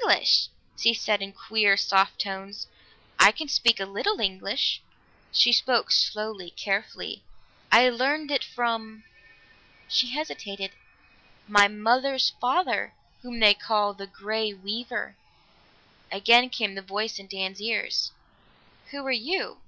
[0.00, 0.48] "English!"
[0.78, 2.68] she said in queer soft tones.
[3.18, 4.80] "I can speak a little English."
[5.30, 7.22] She spoke slowly, carefully.
[7.70, 9.04] "I learned it from"
[9.86, 10.70] she hesitated
[11.46, 15.16] "my mother's father, whom they call the Grey Weaver."
[16.10, 18.10] Again came the voice in Dan's ears.
[18.92, 19.60] "Who are you?"